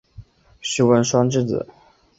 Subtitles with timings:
[0.61, 1.67] 徐文铨之子。